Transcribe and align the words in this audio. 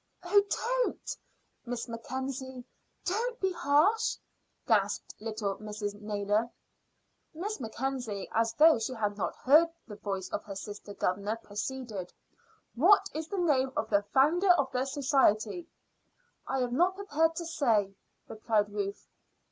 "Oh, 0.23 0.41
don't, 0.49 1.15
Miss 1.63 1.87
Mackenzie! 1.87 2.63
Don't 3.05 3.39
be 3.39 3.51
harsh," 3.51 4.17
gasped 4.67 5.13
little 5.19 5.57
Mrs. 5.57 5.93
Naylor. 6.01 6.49
Miss 7.35 7.59
Mackenzie, 7.59 8.27
as 8.31 8.51
though 8.55 8.79
she 8.79 8.93
had 8.95 9.15
not 9.15 9.35
heard 9.35 9.69
the 9.87 9.97
voice 9.97 10.27
of 10.29 10.43
her 10.45 10.55
sister 10.55 10.95
governor, 10.95 11.35
proceeded: 11.43 12.11
"What 12.73 13.11
is 13.13 13.27
the 13.27 13.37
name 13.37 13.71
of 13.77 13.91
the 13.91 14.01
founder 14.01 14.49
of 14.53 14.71
the 14.71 14.85
society?" 14.85 15.67
"I 16.47 16.61
am 16.63 16.75
not 16.75 16.95
prepared 16.95 17.35
to 17.35 17.45
say," 17.45 17.93
replied 18.27 18.71
Ruth. 18.73 19.07